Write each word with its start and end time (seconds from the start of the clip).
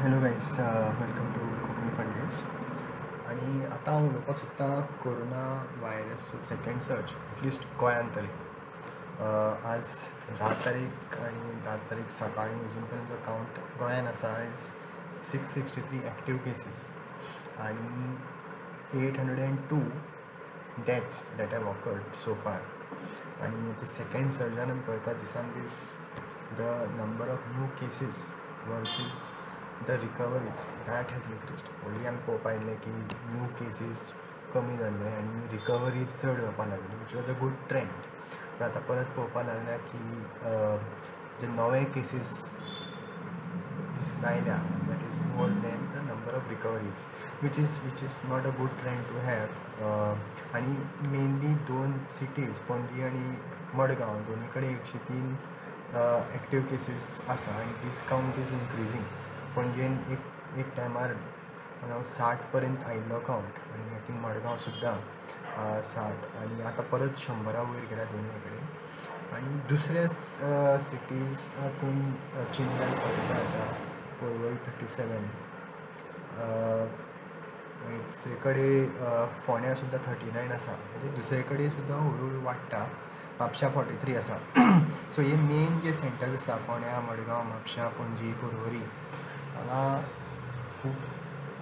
Hello 0.00 0.18
guys 0.20 0.46
welcome 0.98 1.32
to 1.32 1.46
Konkani 1.62 1.88
fundaz 1.96 2.36
आणि 3.28 3.64
आतां 3.64 3.94
हांव 3.94 4.06
उलोवपाक 4.08 4.36
सोदतां 4.36 4.80
corona 5.02 5.42
virus 5.80 6.28
second 6.46 6.80
surge 6.82 7.12
at least 7.32 7.66
गोंयांत 7.80 8.08
तरी. 8.16 8.28
आज 9.70 9.90
धा 10.38 10.52
तारीख 10.64 11.16
आनी 11.24 11.52
धा 11.64 11.76
तारीख 11.90 12.10
सकाळीं 12.10 12.58
अजून 12.58 12.84
पर्यंत 12.84 13.08
जो 13.08 13.16
कावंट 13.26 13.58
गोंयान 13.80 14.06
आसा 14.08 14.28
आयज 14.36 14.64
six 15.30 15.52
sixty 15.54 15.80
three 15.80 15.98
active 16.08 16.36
cases 16.44 16.86
आनी 17.66 19.06
eight 19.06 19.18
hundred 19.20 19.38
and 19.38 19.58
two 19.70 19.80
deaths 20.86 21.24
that 21.38 21.52
have 21.54 21.68
occurred 21.70 22.14
so 22.22 22.34
far 22.44 23.44
आनी 23.44 23.72
ते 23.80 23.86
सेकेंड 23.86 24.30
सर्जान 24.38 24.70
आमी 24.70 24.80
पळयता 24.88 25.12
दिसान 25.20 25.52
दीस 25.58 25.76
the 26.58 26.70
number 26.96 27.32
of 27.32 27.48
new 27.48 27.66
cases 27.80 28.26
versus 28.68 29.20
the 29.86 29.90
recoveries 30.00 30.66
that 30.86 31.12
has 31.12 31.30
increased 31.30 31.68
पयलीं 31.82 32.06
आमी 32.08 32.18
पळोवपा 32.26 32.52
येयल्लें 32.52 32.76
की 32.84 32.90
न्यू 32.90 33.46
केसीस 33.58 34.10
कमी 34.54 34.76
जाल्ले 34.76 35.10
आनी 35.16 35.46
रिकवरीज 35.52 36.06
चड 36.10 36.40
जावपाक 36.40 36.68
लागली 36.68 36.96
which 36.96 37.14
was 37.14 37.30
a 37.30 37.38
good 37.40 37.52
trend 37.68 37.88
पूण 37.88 38.66
आतां 38.66 38.82
परत 38.82 39.16
पळोवपाक 39.16 39.46
लागल्या 39.46 39.76
की 39.86 39.98
जे 41.40 41.46
नवे 41.48 41.84
केसीस 41.94 42.32
दिसून 43.94 44.24
आयल्या 44.24 44.56
that 44.88 45.06
is 45.06 45.16
more 45.26 45.48
than 45.62 45.86
the 45.94 46.02
number 46.08 46.34
of 46.34 46.48
recoveries 46.50 47.04
which 47.42 47.58
is 47.58 47.78
which 47.84 48.02
is 48.02 48.20
not 48.30 48.46
a 48.46 48.50
good 48.58 48.76
trend 48.82 49.02
to 49.08 49.24
have 49.26 50.54
आनी 50.56 50.76
मेनली 51.08 51.54
दोन 51.68 51.96
सिटीज 52.18 52.60
पणजी 52.68 53.02
आनी 53.04 53.34
मडगांव 53.74 54.20
दोनी 54.28 54.46
कडेन 54.54 54.70
एकशे 54.70 54.98
तीन 55.08 55.34
एक्टीव 56.34 56.62
केसीस 56.70 57.10
आसा 57.28 57.58
आनी 57.60 57.72
दीस 57.84 58.02
कावंट 58.08 58.38
इज 58.38 58.52
इनक्रिजींग 58.52 59.04
पणजेन 59.56 59.98
एक 60.12 60.58
एक 60.58 60.72
टायमार 60.76 61.10
अरावंड 61.10 62.04
साठ 62.06 62.42
पर्यंत 62.52 62.84
आयिल्लो 62.86 63.18
कावंट 63.26 63.58
आनी 63.74 63.94
आय 63.94 64.00
थिंक 64.08 64.20
मडगांव 64.24 64.56
सुद्दां 64.64 64.94
साठ. 65.90 66.24
आनी 66.42 66.62
आतां 66.70 66.84
परत 66.92 67.18
शंबरा 67.18 67.62
वयर 67.70 67.84
गेल्या 67.90 68.04
दोनूय 68.12 68.38
कडेन 68.44 68.64
आनी 69.36 69.58
दुसऱ्या 69.68 70.06
सिटीज 70.86 71.46
हातून 71.58 72.00
चिंतन 72.54 72.94
फॉर्टी 73.02 73.32
आसा 73.40 73.64
पर्वरी 74.20 74.54
थर्टी 74.66 74.86
सेवन 74.96 75.28
मागीर 77.82 78.00
दुसरे 78.06 78.34
कडेन 78.44 79.26
फोण्या 79.46 79.74
सुद्दां 79.74 80.00
थर्टी 80.06 80.30
नायन 80.32 80.52
आसा 80.52 80.72
म्हणजे 80.72 81.14
दुसरे 81.16 81.40
कडेन 81.50 81.68
सुद्दां 81.68 81.98
हळू 81.98 82.26
हळू 82.26 82.44
वाडटा 82.44 82.84
म्हापशा 83.38 83.68
फोटी 83.74 83.94
थ्री 84.02 84.14
आसा 84.16 84.36
सो 85.12 85.22
हे 85.28 85.36
मेन 85.42 85.78
जे 85.82 85.92
सेंटर्स 85.92 86.34
आसा 86.34 86.56
फोण्या 86.66 87.00
मडगांव 87.00 87.42
म्हापशा 87.42 87.88
पणजी 87.98 88.32
पर्वरी 88.42 88.82
हांगा 89.60 90.00
खूब 90.82 90.94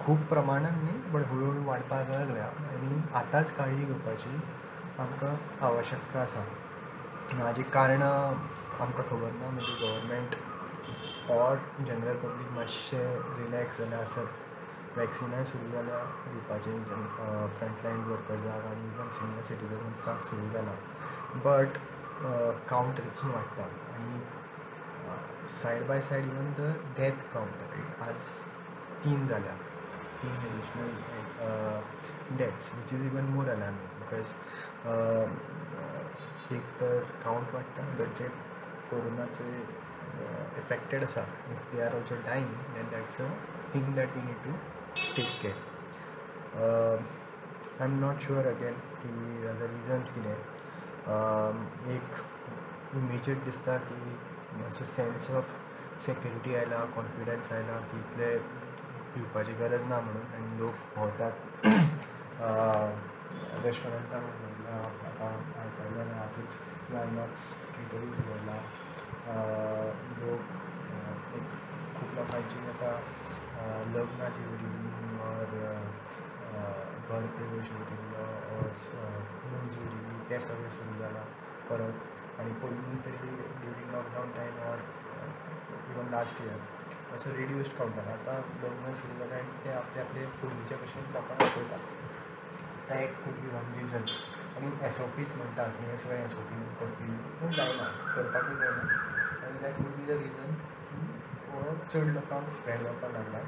खूब 0.05 0.21
प्रमाणान 0.29 0.73
न्ही 0.83 0.97
बट 1.11 1.25
हळू 1.29 1.49
हळू 1.51 1.63
वाडपाक 1.65 2.09
लागल्या. 2.09 2.45
आनी 2.45 3.01
आतांच 3.15 3.51
काळजी 3.55 3.85
घेवपाची 3.85 4.29
आमकां 4.99 5.35
आवश्यकता 5.67 6.21
आसा. 6.21 6.43
हाजी 7.43 7.63
कारणां 7.73 8.11
आमकां 8.83 9.05
खबर 9.09 9.31
ना 9.31 9.49
म्हणजे 9.49 9.73
गव्हर्मेंट 9.81 10.35
ऑर 11.31 11.55
जनरल 11.87 12.15
पब्लीक 12.17 12.51
मातशें 12.55 13.19
रिलॅक्स 13.37 13.77
जाल्या 13.79 13.99
आसत. 13.99 14.27
वॅक्सिनाय 14.97 15.43
सुरू 15.45 15.71
जाल्या 15.71 15.97
दिवपाचें 16.31 16.83
फ्रंटलायन 17.57 17.99
वर्कर्सांक 18.11 18.65
आनी 18.65 18.87
इवन 18.93 19.09
सिनियर 19.17 19.43
सिटीजन्साक 19.43 20.23
सुरू 20.29 20.47
जाला. 20.53 20.71
बट 21.45 21.77
कावंट 22.69 22.99
रिचून 22.99 23.31
वाडटा. 23.31 23.63
आनी 23.95 24.19
side 25.51 25.87
by 25.87 26.01
side 26.01 26.25
even 26.25 26.53
the 26.57 26.73
death 26.97 27.21
count 27.33 28.01
आज 28.03 28.25
तीन 29.03 29.27
जाल्या 29.27 29.53
तीन 30.21 30.35
additional 30.47 32.37
deaths 32.37 32.71
which 32.75 32.93
is 32.93 33.05
even 33.05 33.29
more 33.35 33.49
alarming 33.49 33.99
because 33.99 34.33
एक 36.53 36.73
तर 36.79 36.99
कावंट 37.23 37.53
वाडटा 37.53 37.83
बट 37.99 38.17
जे 38.19 38.27
कोरोनाचे 38.89 39.49
एफेक्टेड 40.57 41.03
आसा 41.03 41.25
if 41.51 41.71
they 41.73 41.81
are 41.83 41.95
also 41.95 42.15
dying 42.25 42.53
then 42.75 42.89
that's 42.91 43.21
a 43.21 43.29
thing 43.73 43.93
that 43.95 44.15
we 44.15 44.21
need 44.21 44.43
to 44.45 44.53
take 45.15 45.41
care 45.41 47.07
I 47.79 47.85
am 47.85 47.99
not 47.99 48.21
sure 48.21 48.47
again 48.47 48.79
की 49.01 49.11
हाजो 49.45 49.67
reasons 49.67 50.11
कितें 50.11 50.33
एक 51.95 52.17
इमिजिएट 52.95 53.43
दिसता 53.45 53.77
की 53.81 54.17
मातसो 54.57 54.85
सेन्स 54.95 55.29
ऑफ 55.39 55.45
सेक्युरिटी 56.05 56.55
आयला 56.55 56.83
कॉन्फिडन्स 56.95 57.51
आयला 57.51 57.77
की 57.91 57.97
इतले 57.99 58.29
भिवपाची 59.15 59.53
गरज 59.59 59.83
ना 59.89 59.99
म्हणून. 59.99 60.25
आनी 60.35 60.57
लोक 60.59 60.73
भोंवतात 60.95 61.33
रेस्टॉरंटान 63.65 64.23
आतां 64.73 65.31
आयकल्लें 65.61 66.13
आजूच 66.19 66.57
लँडमार्क्स 66.93 67.51
केटरी 67.75 68.11
दवरला 68.19 68.57
लोक 70.19 70.41
एक 71.37 71.51
खूब 71.95 72.13
लोकांची 72.17 72.67
आतां 72.69 72.93
लग्नाची 73.93 74.45
उरिल्ली 74.53 75.17
ऑर 75.29 75.57
घर 77.09 77.25
प्रवेश 77.35 77.71
उरिल्लो 77.79 78.23
ऑर 78.57 78.67
मुंज 79.51 79.77
उरिल्ली 79.77 80.29
तें 80.29 80.39
सगळें 80.47 80.69
सुरू 80.77 80.97
जालां 80.99 81.25
परत 81.69 82.07
आनी 82.39 82.53
पहिली 82.63 82.97
तरी 83.05 83.29
during 83.61 83.89
lockdown 83.93 84.29
time 84.35 84.59
or 84.71 84.83
even 85.93 86.11
last 86.11 86.41
year 86.41 86.59
असो 87.15 87.29
काउंट 87.31 87.71
कावंटार 87.77 88.07
आतां 88.13 88.35
लग्न 88.63 88.93
सुरू 88.99 89.17
झालं 89.19 89.35
आणि 89.35 89.63
ते 89.63 89.71
आपले 89.79 90.01
आपले 90.01 90.25
पयलींचे 90.41 90.75
भशेन 90.83 91.11
लोकांक 91.13 91.41
आपयतात 91.43 91.87
तो 92.89 92.95
एक 92.95 93.15
खूब 93.23 93.41
वन 93.55 93.73
रिजन 93.79 94.05
आनी 94.57 94.69
एस 94.85 94.99
ओ 95.01 95.07
पीज 95.17 95.33
म्हणटा 95.37 95.63
हे 95.79 95.97
सगळे 96.03 96.19
एस 96.23 96.35
ओ 96.37 96.45
पी 96.51 96.61
करपी 96.79 97.17
पूण 97.39 97.51
जायना 97.57 97.87
करपाकूय 98.15 98.55
जायना 98.61 98.83
आनी 99.47 99.63
that 99.63 99.81
would 99.81 99.91
be 99.97 100.05
the 100.13 100.19
reason 100.21 100.55
हो 101.51 101.75
चड 101.89 102.13
लोकांक 102.15 102.49
स्प्रेड 102.59 102.83
जावपाक 102.83 103.11
लागला. 103.11 103.39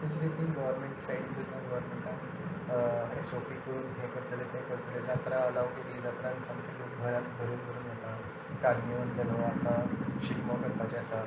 दुसरी 0.00 0.28
ती 0.36 0.44
गव्हर्मेंट 0.56 1.00
सायडीन 1.00 1.32
सुद्दां 1.34 1.60
गव्हर्मेंटान 1.66 3.18
एस 3.18 3.34
ओ 3.34 3.38
पी 3.48 3.56
करून 3.66 3.92
हें 3.98 4.08
करतले 4.14 4.44
तें 4.52 4.62
करतले 4.68 5.02
जात्रा 5.08 5.38
अलाव 5.50 5.66
केली 5.76 6.00
जात्रान 6.02 6.42
सामके 6.48 6.78
लोक 6.78 7.02
घरान 7.02 7.28
भरून 7.40 7.60
भरून 7.66 7.83
करपाचें 10.74 10.98
आसा 10.98 11.20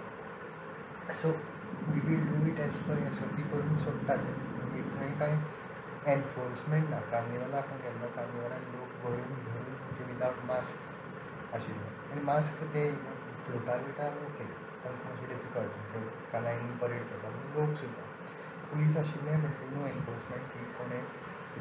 so 1.14 1.30
we 1.88 2.00
will 2.08 2.24
do 2.28 2.36
it 2.52 2.60
as 2.60 2.78
per 2.88 3.06
S 3.08 3.22
O 3.24 3.26
P 3.36 3.44
करून 3.52 3.78
सोडटात 3.78 4.20
थंय 4.98 5.12
कांय 5.20 5.36
एनफोर्समेंट 6.14 6.90
ना 6.90 7.00
कार्निवलाक 7.12 7.70
गेल्लो 7.84 8.08
कार्निवलान 8.16 8.64
लोक 8.74 8.90
भरून 9.04 9.30
भरून 9.46 9.76
सामके 9.98 10.14
विदावट 10.14 10.46
मास्क 10.48 11.56
आशिल्ले 11.56 11.90
आनी 12.12 12.22
मास्क 12.26 12.64
ते 12.74 12.84
फ्लोटार 13.46 13.80
बिटार 13.84 14.18
ओके 14.26 14.46
तांकां 14.84 15.06
मातशें 15.06 15.30
डिफ़िकल्ट 15.30 16.36
लायनीन 16.44 16.78
परेड 16.82 17.04
करता 17.10 17.30
लोक 17.56 17.76
सुद्दां 17.82 18.08
पुलीस 18.70 18.98
आशिल्ले 18.98 19.38
बट 19.46 19.64
नो 19.74 19.86
एनफोर्समेंट 19.88 20.44
की 20.54 20.66
कोणें 20.78 21.02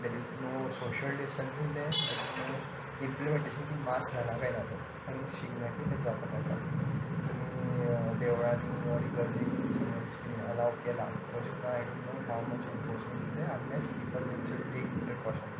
there 0.02 0.16
is 0.16 0.28
no 0.40 0.68
social 0.78 1.16
distancing 1.16 1.70
they 1.74 1.86
no 2.40 2.85
implementation 3.04 3.64
की 3.68 3.74
मास्क 3.84 4.14
घाला 4.16 4.34
काय 4.40 4.50
ना 4.50 4.60
तो 4.68 4.76
आनी 5.08 5.26
शिगम्याकूय 5.32 5.90
तें 5.90 5.98
जावपाक 6.04 6.34
आसा 6.36 6.54
देवळांनी 8.20 8.94
इगर्जेनी 9.08 10.36
अलाव 10.52 10.70
केला 10.84 11.04
तो 11.32 11.42
सुद्दां 11.48 11.72
I 11.72 11.82
don't 11.88 12.00
know 12.06 12.12
how 12.28 12.40
unless 13.56 13.86
people 13.96 14.24
should 14.48 14.62
take 14.72 14.88
precaution 15.04 15.50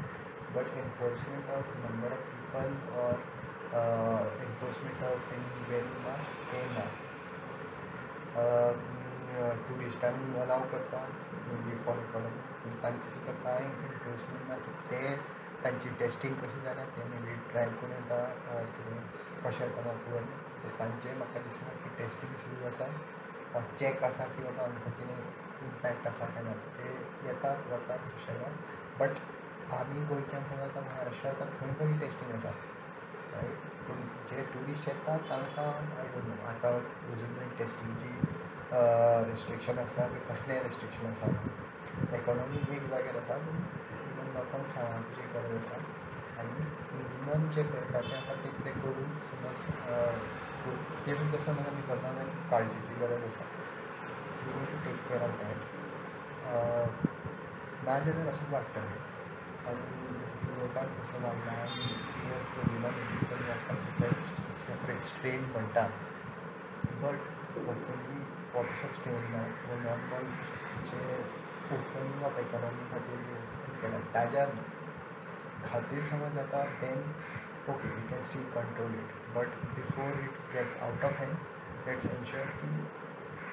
but 0.55 0.73
enforcement 0.85 1.51
of 1.59 1.77
number 1.85 2.17
of 2.17 2.25
people 2.33 2.69
or 3.05 3.15
enforcement 4.47 4.99
of 5.13 5.33
any 5.37 5.65
wearing 5.71 6.03
mask 6.09 6.43
ते 6.53 6.65
ना 6.77 6.87
ट्युरिस्टांनी 9.67 10.39
अलाव 10.41 10.63
करता. 10.73 11.07
मेनली 11.49 11.77
फॉर 11.85 11.99
इकॉनॉमी 11.99 12.79
तांचे 12.83 13.11
सुद्दां 13.11 13.35
कांय 13.43 13.65
एनफोर्समेंट 13.65 14.49
ना 14.49 14.57
की 14.67 14.73
ते 14.91 15.03
तांची 15.65 15.89
टेस्टींग 16.01 16.35
कशी 16.43 16.61
जाल्या 16.61 16.85
ते 16.97 17.05
मेबी 17.09 17.35
ड्रायव 17.51 17.71
करून 17.81 17.93
येता 17.93 18.25
कितें 18.77 19.01
कशें 19.45 19.65
येता 19.65 19.83
म्हाका 19.87 20.21
तांचे 20.79 21.15
म्हाका 21.15 21.41
दिसना 21.41 21.75
की 21.83 21.91
टेस्टींग 21.99 22.35
सुरू 22.43 22.67
आसा 22.67 22.87
चॅक 23.79 24.03
आसा 24.05 24.25
की 24.37 24.43
बाबा 24.43 24.65
आमकां 24.65 24.93
कितें 24.99 25.67
इम्पॅक्ट 25.67 26.07
आसा 26.07 26.27
काय 26.35 26.43
ना 26.45 26.53
ते 26.79 26.95
येतात 27.27 27.73
वतात 27.73 28.07
सुशेगाद 28.09 28.57
बट 29.01 29.21
आमी 29.75 30.05
गोंयच्यान 30.07 30.45
समज 30.45 30.63
आतां 30.63 30.83
महाराष्ट्रा 30.83 31.31
येतात 31.31 31.61
थंय 31.61 31.73
तरी 31.81 31.99
टेस्टींग 32.01 32.35
आसा 32.35 32.51
पूण 33.87 34.01
जे 34.31 34.43
ट्युरिस्ट 34.53 34.89
येतात 34.89 35.29
तांकां 35.31 35.65
आय 35.65 36.07
डोंट 36.15 36.27
नो 36.29 36.47
आतां 36.49 36.73
अजून 36.73 37.31
मेरेन 37.31 37.57
टेस्टींगची 37.59 38.13
रिस्ट्रिक्शन 39.31 39.79
आसा 39.79 40.07
की 40.09 40.21
कसलें 40.29 40.63
रिस्ट्रिक्शन 40.63 41.11
आसा 41.11 41.31
इकॉनॉमी 42.17 42.63
एक 42.77 42.89
जाग्यार 42.91 43.17
आसा 43.17 43.37
पूण 43.47 43.61
इवन 44.37 44.45
लोकांक 44.45 44.67
सांबाळपाची 44.69 45.23
गरज 45.35 45.57
आसा 45.57 45.77
आनी 46.41 46.65
मिनिमम 46.97 47.49
जें 47.51 47.63
करपाचें 47.65 48.17
आसा 48.17 48.35
तितलें 48.43 48.73
करून 48.81 49.13
समज 49.29 49.63
ते 51.07 51.15
तसो 51.15 51.39
समज 51.45 51.69
आमी 51.69 51.83
करना 51.89 52.13
जाल्यार 52.13 52.29
काळजीची 52.51 52.95
गरज 53.01 53.25
आसा 53.25 53.45
so 54.41 54.59
to 54.65 54.77
take 54.85 54.99
care 55.09 55.23
of 55.29 55.41
that 55.43 55.59
नाजाल्यार 57.87 58.29
अशें 58.33 58.53
वाडटलें 58.53 58.99
आनी 59.71 60.13
जसं 60.19 60.45
की 60.45 60.59
लोकांक 60.59 61.01
कसो 61.01 61.23
वाडला 61.25 61.53
आनी 61.63 61.81
सेपरेट 63.87 64.23
सेपरेट 64.67 65.01
स्ट्रेन 65.13 65.45
म्हणटा 65.53 65.87
बट 67.03 67.19
होपफुली 67.57 68.23
हो 68.53 68.63
तसो 68.63 68.89
स्ट्रेन 68.99 69.23
ना 69.33 69.43
हो 69.67 69.81
नॉर्मल 69.85 70.31
जे 70.93 71.03
ओपनिंग 71.75 72.23
ऑफ 72.25 72.39
इकॉनॉमी 72.39 72.85
खातीर 72.91 73.23
केला 73.81 73.99
ताज्या 74.15 74.45
खातीर 75.67 76.03
समज 76.09 76.35
जाता 76.35 76.63
then 76.81 76.99
okay 77.73 77.89
we 77.95 78.03
can 78.11 78.21
still 78.29 78.45
control 78.57 78.93
it 78.95 79.15
but 79.37 79.57
before 79.77 80.21
it 80.25 80.37
gets 80.53 80.77
out 80.89 81.05
of 81.05 81.21
hand 81.21 81.89
let's 81.89 82.07
ensure 82.07 82.53
की 82.61 82.69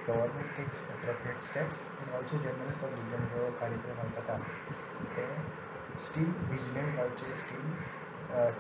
गव्हर्मेंट 0.07 0.56
टेक्स 0.57 0.83
अप्रोप्रिएट 0.95 1.42
स्टेप्स 1.50 1.81
आनी 1.94 2.15
ऑल्सो 2.18 2.38
जनरल 2.44 2.75
पब्लीक 2.83 3.31
जो 3.33 3.50
कार्यक्रम 3.62 4.12
जाता 4.18 4.38
ते 5.16 5.25
स्टील 6.07 6.30
विजिलंट 6.51 7.00
रावचे 7.00 7.33
still 7.39 7.71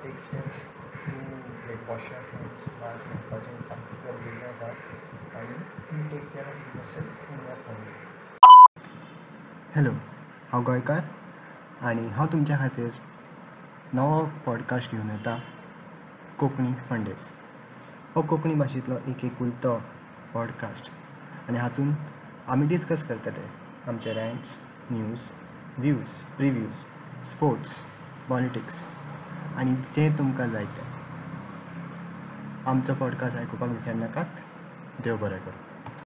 take 0.03 0.17
steps 0.25 0.63
to 1.05 1.19
like 1.67 1.89
wash 1.89 2.09
your 2.11 2.25
hands 2.33 2.67
mask 2.81 3.13
घालपाचें 3.13 3.61
सामकें 3.69 4.01
गरजेचें 4.07 4.49
आसा 4.49 4.73
आनी 5.43 5.61
you 5.91 6.09
take 6.09 6.27
care 6.33 6.51
of 6.55 6.75
yourself 6.95 7.29
in 7.29 7.39
your 7.39 7.61
family 7.67 8.12
hello 9.75 9.91
हांव 10.51 10.63
गोंयकार 10.63 11.01
आनी 11.81 12.07
हांव 12.07 12.27
तुमच्या 12.31 12.57
खातीर 12.57 12.89
नवो 13.93 14.25
पॉडकास्ट 14.45 14.91
घेवन 14.91 15.09
येता 15.09 15.37
कोंकणी 16.39 16.73
फंडेस 16.73 17.31
हो 18.15 18.21
कोंकणी 18.21 18.53
भाशेंतलो 18.53 18.95
एक 19.07 19.25
एकुलतो 19.25 19.81
पॉडकास्ट 20.33 20.91
आनी 21.49 21.57
हातूंत 21.57 21.95
आमी 22.47 22.67
डिस्कस 22.67 23.07
करतले 23.07 23.49
आमचे 23.87 24.13
rants 24.13 24.57
news 24.91 25.31
views 25.77 26.19
previews 26.37 26.85
sports 27.25 27.83
politics 28.29 28.87
आनी 29.57 29.75
जें 29.75 30.17
तुमकां 30.17 30.49
जाय 30.49 30.65
तें 30.65 30.93
आमचो 32.67 32.93
पॉडकास्ट 32.93 33.37
आयकुपाक 33.37 33.69
विसरनाकात. 33.69 34.25
देव 35.03 35.17
बरें 35.17 35.39
करूं. 35.39 35.62